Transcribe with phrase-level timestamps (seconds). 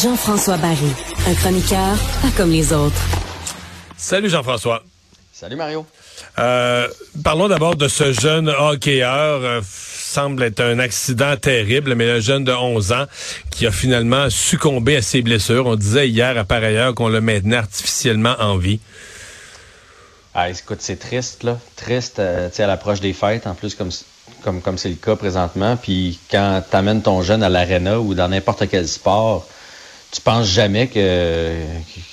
[0.00, 0.76] Jean-François Barry,
[1.26, 2.94] un chroniqueur pas comme les autres.
[3.96, 4.84] Salut Jean-François.
[5.32, 5.84] Salut Mario.
[6.38, 6.86] Euh,
[7.24, 9.40] parlons d'abord de ce jeune hockeyeur.
[9.42, 13.06] Euh, semble être un accident terrible, mais un jeune de 11 ans
[13.50, 15.66] qui a finalement succombé à ses blessures.
[15.66, 18.78] On disait hier à par ailleurs qu'on le maintenait artificiellement en vie.
[20.38, 21.58] Ah, écoute, c'est triste, là.
[21.76, 23.88] Triste, euh, tu sais, à l'approche des fêtes, en plus, comme
[24.44, 25.78] comme comme c'est le cas présentement.
[25.78, 29.46] Puis quand tu amènes ton jeune à l'aréna ou dans n'importe quel sport,
[30.12, 31.54] tu penses jamais que,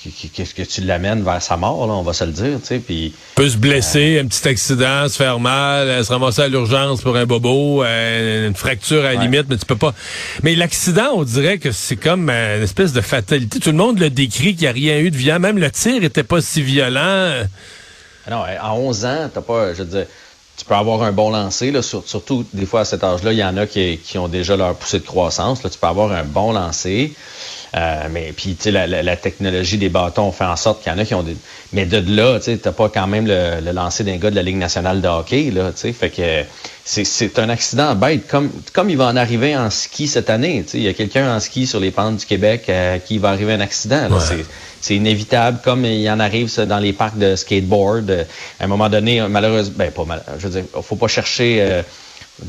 [0.04, 2.78] que, que, tu l'amènes vers sa mort, là, on va se le dire, tu sais,
[2.78, 3.14] puis...
[3.34, 7.26] Peut se blesser, un petit accident, se faire mal, se ramasser à l'urgence pour un
[7.26, 9.94] bobo, euh, une fracture à la limite, mais tu peux pas...
[10.42, 13.60] Mais l'accident, on dirait que c'est comme une espèce de fatalité.
[13.60, 15.40] Tout le monde le décrit qu'il n'y a rien eu de violent.
[15.40, 17.44] Même le tir était pas si violent.
[18.30, 19.74] Non, à 11 ans, t'as pas...
[19.74, 20.06] Je veux dire,
[20.56, 23.56] tu peux avoir un bon lancer, surtout des fois à cet âge-là, il y en
[23.56, 25.62] a qui, qui, ont déjà leur poussée de croissance.
[25.62, 27.12] Là, tu peux avoir un bon lancer.
[27.74, 30.94] Euh, mais puis, tu sais, la, la, technologie des bâtons fait en sorte qu'il y
[30.94, 31.36] en a qui ont des...
[31.72, 34.36] Mais de là, tu sais, t'as pas quand même le, le lancer d'un gars de
[34.36, 35.92] la Ligue nationale de hockey, là, tu sais.
[35.92, 36.44] Fait que
[36.84, 40.62] c'est un accident bête, comme, comme il va en arriver en ski cette année.
[40.64, 43.18] Tu sais, il y a quelqu'un en ski sur les pentes du Québec euh, qui
[43.18, 44.08] va arriver un accident.
[44.80, 48.26] C'est inévitable, comme il y en arrive dans les parcs de skateboard.
[48.60, 51.58] à un moment donné, malheureusement, ben pas mal, je veux dire, faut pas chercher...
[51.60, 51.82] Euh,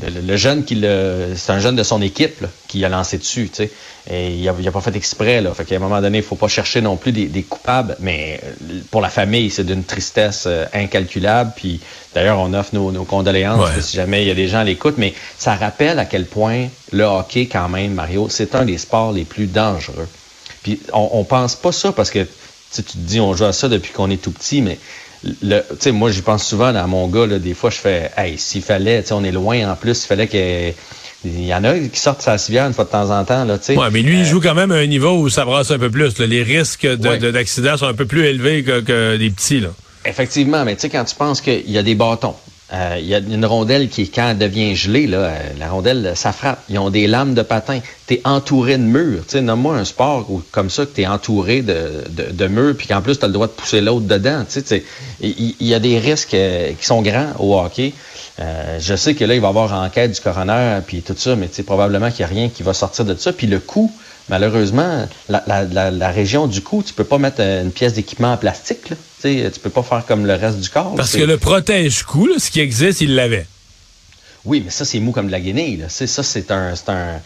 [0.00, 3.64] le, jeune qui le, c'est un jeune de son équipe qui a lancé dessus, tu
[3.64, 3.70] sais.
[4.10, 5.52] Et il a, a pas fait exprès, là.
[5.54, 7.96] Fait qu'à un moment donné, il faut pas chercher non plus des, coupables.
[8.00, 11.52] Mais euh, pour la famille, c'est d'une tristesse euh, incalculable.
[11.56, 11.80] Puis
[12.14, 14.94] d'ailleurs, on offre nos, condoléances si jamais il y a des gens à l'écoute.
[14.98, 19.12] Mais ça rappelle à quel point le hockey, quand même, Mario, c'est un des sports
[19.12, 20.08] les plus dangereux.
[20.62, 22.26] Puis on, on pense pas ça parce que
[22.72, 24.78] tu te dis on joue à ça depuis qu'on est tout petit, mais
[25.42, 27.26] le, moi, j'y pense souvent à mon gars.
[27.26, 30.28] Là, des fois, je fais, hey, s'il fallait, on est loin en plus, il fallait
[30.28, 30.74] qu'il
[31.24, 33.44] il y en a qui sortent sa civière une fois de temps en temps.
[33.44, 35.70] Là, ouais, mais lui, il euh, joue quand même à un niveau où ça brasse
[35.70, 36.18] un peu plus.
[36.18, 39.60] Les risques d'accident sont un peu plus élevés que, que des petits.
[39.60, 39.68] Là.
[40.04, 42.36] Effectivement, mais tu sais, quand tu penses qu'il y a des bâtons,
[42.72, 46.12] euh, il y a une rondelle qui, quand elle devient gelée, là, euh, la rondelle,
[46.16, 46.60] ça frappe.
[46.68, 47.78] Ils ont des lames de patin.
[48.08, 49.22] Tu es entouré de murs.
[49.22, 52.88] Tu sais, nomme-moi un sport où, comme ça que tu entouré de, de, murs, puis
[52.88, 54.44] qu'en plus, tu as le droit de pousser l'autre dedans.
[55.20, 57.92] Il y, a des risques euh, qui sont grands au hockey.
[58.80, 61.48] je sais que là, il va y avoir enquête du coroner, puis tout ça, mais
[61.48, 63.32] tu probablement qu'il n'y a rien qui va sortir de ça.
[63.32, 63.92] Puis le coût,
[64.28, 68.36] malheureusement, la, la, la, région du cou, tu peux pas mettre une pièce d'équipement en
[68.36, 68.90] plastique.
[68.90, 68.96] Là.
[69.22, 70.94] Tu peux pas faire comme le reste du corps.
[70.94, 73.46] Parce que le protège-cou, ce qui existe, il l'avait.
[74.44, 75.76] Oui, mais ça, c'est mou comme de la guenille.
[75.76, 75.88] Là.
[75.88, 77.20] Ça, c'est un, un,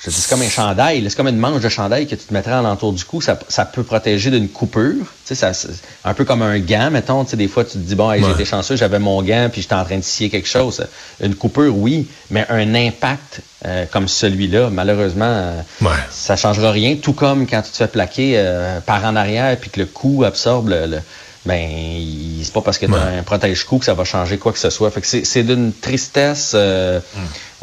[0.00, 1.04] c'est comme un chandail.
[1.08, 3.20] C'est comme une manche de chandail que tu te mettrais alentour du cou.
[3.20, 5.06] Ça, peut protéger d'une coupure.
[5.24, 5.52] Ça,
[6.04, 7.24] un peu comme un gant, mettons.
[7.24, 9.84] Des fois, tu te dis, bon, hey, j'étais chanceux, j'avais mon gant, puis j'étais en
[9.84, 10.86] train de scier quelque chose.
[11.20, 15.90] Une coupure, oui, mais un impact euh, comme celui-là, malheureusement, euh, ouais.
[16.10, 16.96] ça changera rien.
[16.96, 20.22] Tout comme quand tu te fais plaquer euh, par en arrière, puis que le cou
[20.24, 21.00] absorbe le
[21.46, 22.00] ben
[22.42, 24.70] c'est pas parce que tu as un protège-cou que ça va changer quoi que ce
[24.70, 24.90] soit.
[24.90, 27.20] Fait que c'est d'une tristesse euh, mm.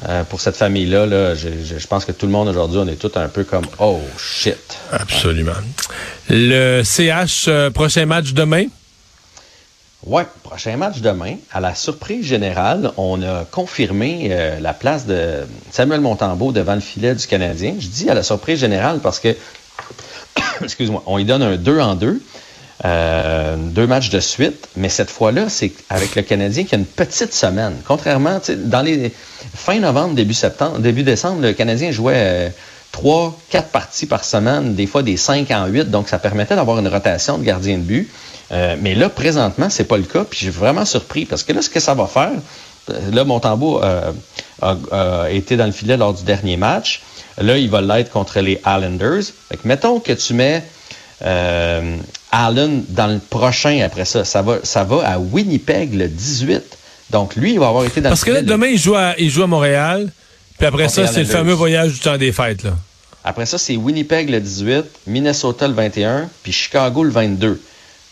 [0.08, 1.06] euh, pour cette famille-là.
[1.06, 1.36] Là.
[1.36, 4.00] Je, je, pense que tout le monde aujourd'hui, on est tous un peu comme Oh
[4.18, 4.78] shit.
[4.91, 5.53] Absolument.
[6.30, 8.66] Le CH, euh, prochain match demain?
[10.03, 11.35] Oui, prochain match demain.
[11.52, 14.30] À la surprise générale, on a confirmé
[14.62, 17.74] la place de Samuel Montembeau devant le filet du Canadien.
[17.80, 19.35] Je dis à la surprise générale parce que,
[20.64, 22.22] excuse-moi, on lui donne un 2 en 2.
[22.85, 26.85] Euh, deux matchs de suite, mais cette fois-là, c'est avec le Canadien qui a une
[26.85, 27.73] petite semaine.
[27.88, 29.12] Contrairement, dans les
[29.56, 32.50] fin novembre, début septembre, début décembre, le Canadien jouait euh,
[32.91, 36.78] trois, quatre parties par semaine, des fois des cinq en huit, donc ça permettait d'avoir
[36.78, 38.12] une rotation de gardien de but.
[38.51, 41.63] Euh, mais là, présentement, c'est pas le cas, puis j'ai vraiment surpris parce que là,
[41.63, 42.34] ce que ça va faire,
[43.12, 44.13] là, Montembeau a,
[44.62, 47.02] a, été dans le filet lors du dernier match.
[47.40, 49.23] Là, il va l'être contre les Islanders.
[49.50, 50.63] Fait que mettons que tu mets
[51.23, 51.97] euh,
[52.35, 54.25] Allen dans le prochain après ça.
[54.25, 56.61] Ça va, ça va à Winnipeg le 18.
[57.11, 59.29] Donc, lui, il va avoir été dans Parce que là, demain, il joue, à, il
[59.29, 60.11] joue à Montréal.
[60.58, 62.64] Puis après ça, c'est le fameux voyage du temps des fêtes.
[62.64, 62.72] Là.
[63.23, 67.61] Après ça, c'est Winnipeg le 18, Minnesota le 21, puis Chicago le 22.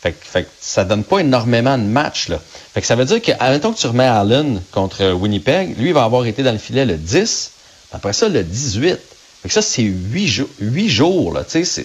[0.02, 2.30] Fait, fait que ça donne pas énormément de matchs.
[2.30, 2.42] Là.
[2.74, 5.94] Fait que ça veut dire que, admettons que tu remets Allen contre Winnipeg, lui, il
[5.94, 7.52] va avoir été dans le filet le 10,
[7.94, 9.00] après ça, le 18.
[9.44, 11.84] Fait ça, c'est huit, jours, là, tu sais,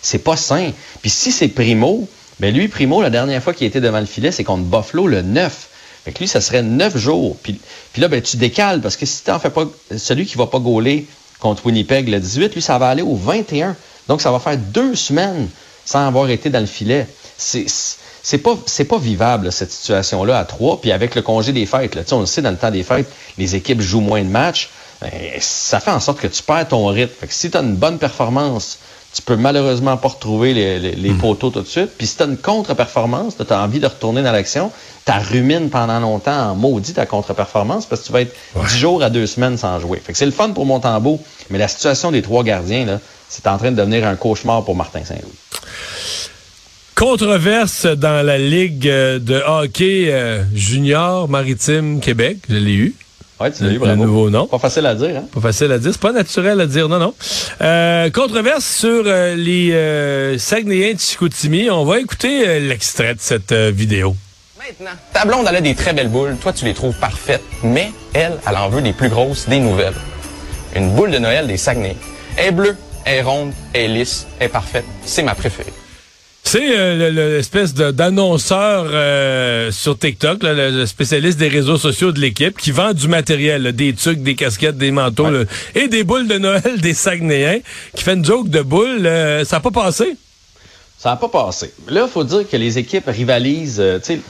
[0.00, 0.72] c'est pas sain.
[1.02, 2.08] Puis si c'est Primo,
[2.40, 5.20] ben lui, Primo, la dernière fois qu'il était devant le filet, c'est contre Buffalo le
[5.20, 5.68] 9.
[6.04, 7.36] Fait lui, ça serait neuf jours.
[7.42, 7.60] Puis,
[7.98, 9.66] là, ben, tu décales, parce que si tu fais pas,
[9.96, 11.06] celui qui va pas gauler
[11.40, 13.76] contre Winnipeg le 18, lui, ça va aller au 21.
[14.08, 15.48] Donc, ça va faire deux semaines
[15.84, 17.06] sans avoir été dans le filet.
[17.36, 17.66] C'est,
[18.22, 20.80] c'est pas vivable cette situation-là à trois.
[20.80, 23.10] Puis avec le congé des fêtes, là, on le sait dans le temps des fêtes,
[23.36, 24.70] les équipes jouent moins de matchs.
[25.04, 25.10] Ben,
[25.40, 27.12] ça fait en sorte que tu perds ton rythme.
[27.20, 28.78] Fait que si tu as une bonne performance,
[29.14, 31.18] tu peux malheureusement pas retrouver les, les, hmm.
[31.18, 31.90] poteaux tout de suite.
[31.96, 34.72] Puis si tu as une contre-performance, tu as envie de retourner dans l'action,
[35.04, 38.34] tu rumines pendant longtemps en maudit ta contre-performance parce que tu vas être
[38.68, 40.00] dix jours à deux semaines sans jouer.
[40.04, 41.20] Fait que c'est le fun pour Montembeau,
[41.50, 44.74] mais la situation des trois gardiens, là, c'est en train de devenir un cauchemar pour
[44.74, 45.38] Martin Saint-Louis.
[46.94, 52.38] Controverse dans la Ligue de hockey euh, junior maritime Québec.
[52.48, 52.94] Je l'ai eu.
[53.40, 53.94] Oui, tu l'as eu, bravo.
[53.94, 54.46] Le nouveau nom.
[54.46, 55.24] Pas facile à dire, hein?
[55.32, 55.90] Pas facile à dire.
[55.92, 57.14] C'est pas naturel à dire, non, non.
[57.60, 61.68] Euh, controverse sur euh, les euh, Saguenayens de Chicoutimi.
[61.68, 64.14] On va écouter euh, l'extrait de cette vidéo.
[64.58, 66.36] Maintenant, ta blonde, elle a des très belles boules.
[66.40, 67.42] Toi, tu les trouves parfaites.
[67.64, 69.94] Mais elle, elle en veut des plus grosses, des nouvelles.
[70.76, 71.96] Une boule de Noël des Saguenay.
[72.36, 74.84] Elle est bleue, elle est ronde, elle est lisse, elle est parfaite.
[75.04, 75.72] C'est ma préférée.
[76.54, 82.70] C'est euh, l'espèce d'annonceur euh, sur TikTok, le spécialiste des réseaux sociaux de l'équipe, qui
[82.70, 85.26] vend du matériel, des trucs, des casquettes, des manteaux
[85.74, 87.58] et des boules de Noël des Saguenayens,
[87.96, 89.04] qui fait une joke de boules.
[89.04, 90.16] Euh, ça n'a pas passé?
[90.96, 91.74] Ça n'a pas passé.
[91.88, 93.82] Là, il faut dire que les équipes rivalisent.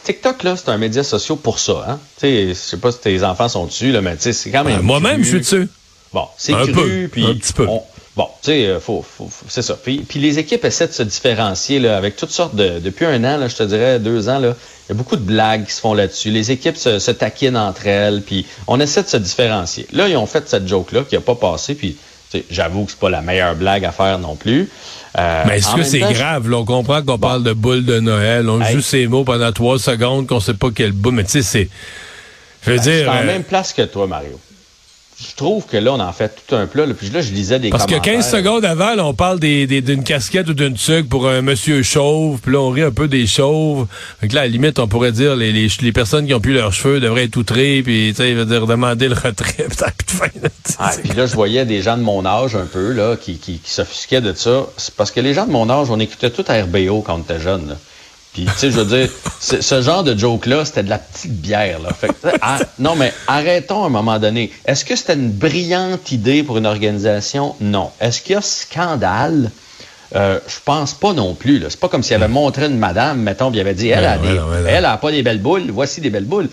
[0.05, 1.85] TikTok, là, c'est un média social pour ça.
[1.87, 1.99] Hein?
[2.23, 4.81] Je sais pas si tes enfants sont dessus, là, mais c'est quand même.
[4.81, 5.69] Moi-même, je suis dessus.
[6.11, 7.67] Bon, c'est cru, puis un petit peu.
[8.17, 9.75] Bon, tu sais, euh, faut, faut, c'est ça.
[9.75, 12.79] Puis, puis, les équipes essaient de se différencier là, avec toutes sortes de.
[12.79, 14.55] Depuis un an, là, je te dirais deux ans, là,
[14.89, 16.31] il y a beaucoup de blagues qui se font là-dessus.
[16.31, 19.89] Les équipes se, se taquinent entre elles, puis on essaie de se différencier.
[19.93, 21.97] Là, ils ont fait cette joke-là qui n'a pas passé, puis
[22.51, 24.71] j'avoue que c'est pas la meilleure blague à faire non plus.
[25.19, 26.49] Euh, mais est-ce que c'est grave?
[26.49, 29.79] Là, on comprend qu'on parle de boule de Noël, on joue ces mots pendant trois
[29.81, 31.69] secondes, qu'on sait pas quelle boule, mais tu sais, c'est.
[32.63, 32.93] Je veux ben, dire.
[32.93, 34.39] Je suis en euh, même place que toi, Mario
[35.21, 36.85] je trouve que là, on en fait tout un plat.
[36.97, 40.55] Puis là, je lisais des Parce que 15 secondes avant, on parle d'une casquette ou
[40.55, 42.41] d'une tuque pour un monsieur chauve.
[42.41, 43.87] Puis là, on rit un peu des chauves.
[44.23, 46.55] Donc là, à la limite, on pourrait dire les, les, les personnes qui ont plus
[46.55, 47.83] leurs cheveux devraient être outrées.
[47.85, 49.67] Puis, tu sais, dire demander le retrait.
[50.79, 53.59] ah, puis là, je voyais des gens de mon âge un peu, là, qui, qui,
[53.59, 54.67] qui s'offusquaient de ça.
[54.97, 57.41] parce que les gens de mon âge, on écoutait tout à RBO quand on était
[57.41, 57.77] jeune.
[58.35, 59.09] Puis, tu sais, je veux dire,
[59.39, 61.79] ce genre de joke-là, c'était de la petite bière.
[61.81, 61.95] Là.
[61.95, 62.11] Fait
[62.43, 64.51] ah, non, mais arrêtons à un moment donné.
[64.67, 67.55] Est-ce que c'était une brillante idée pour une organisation?
[67.61, 67.93] Non.
[68.01, 69.53] Est-ce qu'il y a scandale?
[70.15, 71.63] Euh, je pense pas non plus.
[71.69, 74.19] C'est pas comme s'il avait montré une madame, mettons, puis il avait dit elle, a,
[74.69, 76.49] elle a pas des belles boules, voici des belles boules.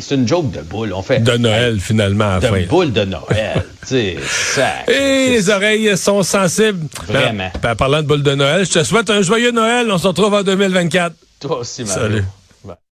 [0.00, 0.92] C'est une joke de boules.
[0.92, 2.34] On fait de Noël finalement.
[2.36, 2.62] À de fin.
[2.68, 3.64] boules de Noël.
[3.90, 6.86] Et les oreilles sont sensibles.
[7.06, 7.50] Vraiment.
[7.62, 9.90] Ben, parlant de boules de Noël, je te souhaite un joyeux Noël.
[9.90, 11.14] On se retrouve en 2024.
[11.40, 12.24] Toi aussi, Salut.